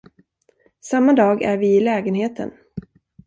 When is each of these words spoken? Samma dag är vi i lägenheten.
Samma 0.81 1.13
dag 1.13 1.41
är 1.41 1.57
vi 1.57 1.77
i 1.77 1.79
lägenheten. 1.79 2.51